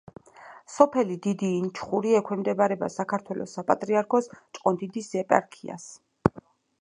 [0.75, 5.87] სოფელი დიდი ინჩხური ექვემდებარება საქართველოს საპატრიარქოს ჭყონდიდის ეპარქიას.